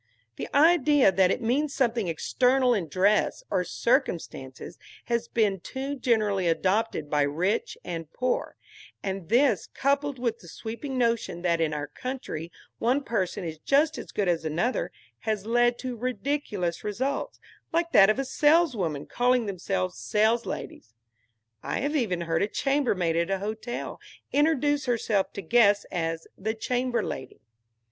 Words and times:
The 0.37 0.49
idea 0.51 1.11
that 1.11 1.29
it 1.29 1.43
means 1.43 1.75
something 1.75 2.07
external 2.07 2.73
in 2.73 2.87
dress 2.87 3.43
or 3.51 3.63
circumstances 3.63 4.79
has 5.05 5.27
been 5.27 5.59
too 5.59 5.95
generally 5.95 6.47
adopted 6.47 7.07
by 7.07 7.21
rich 7.21 7.77
and 7.85 8.11
poor; 8.11 8.55
and 9.03 9.29
this, 9.29 9.67
coupled 9.67 10.17
with 10.17 10.39
the 10.39 10.47
sweeping 10.47 10.97
notion 10.97 11.43
that 11.43 11.61
in 11.61 11.71
our 11.71 11.85
country 11.85 12.51
one 12.79 13.03
person 13.03 13.43
is 13.43 13.59
just 13.59 13.99
as 13.99 14.11
good 14.11 14.27
as 14.27 14.43
another, 14.43 14.91
has 15.19 15.45
led 15.45 15.77
to 15.77 15.95
ridiculous 15.95 16.83
results, 16.83 17.39
like 17.71 17.91
that 17.91 18.09
of 18.09 18.17
saleswomen 18.25 19.05
calling 19.05 19.45
themselves 19.45 19.99
"sales 19.99 20.47
ladies." 20.47 20.95
I 21.61 21.81
have 21.81 21.95
even 21.95 22.21
heard 22.21 22.41
a 22.41 22.47
chambermaid 22.47 23.15
at 23.17 23.29
a 23.29 23.37
hotel 23.37 23.99
introduce 24.31 24.85
herself 24.85 25.31
to 25.33 25.43
guests 25.43 25.85
as 25.91 26.25
"the 26.35 26.55
chamber 26.55 27.03
lady." 27.03 27.41